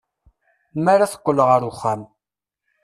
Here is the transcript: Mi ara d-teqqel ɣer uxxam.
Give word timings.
Mi 0.83 0.89
ara 0.93 1.09
d-teqqel 1.09 1.39
ɣer 1.49 1.61
uxxam. 1.69 2.01